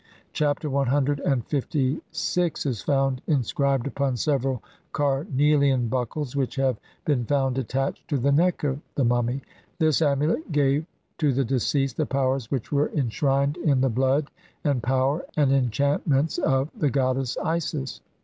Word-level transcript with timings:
Chapter 0.33 0.67
CLVI 0.67 2.65
is 2.65 2.81
found 2.81 3.21
in 3.27 3.43
scribed 3.43 3.85
upon 3.85 4.17
several 4.17 4.63
carnelian 4.93 5.89
"buckles" 5.89 6.35
which 6.35 6.55
have 6.55 6.79
been 7.05 7.23
found 7.23 7.59
attached 7.59 8.07
to 8.07 8.17
the 8.17 8.31
neck 8.31 8.63
of 8.63 8.79
the 8.95 9.03
mummy; 9.03 9.43
this 9.77 10.01
amulet 10.01 10.51
gave 10.51 10.87
to 11.19 11.31
the 11.31 11.45
deceased 11.45 11.97
the 11.97 12.07
powers 12.07 12.49
which 12.49 12.71
were 12.71 12.89
enshrined 12.89 13.57
in 13.57 13.79
the 13.81 13.89
blood 13.89 14.31
and 14.63 14.81
power 14.81 15.23
and 15.37 15.51
enchantments 15.51 16.39
of 16.39 16.71
the 16.75 16.89
goddess 16.89 17.37
Isis. 17.37 18.01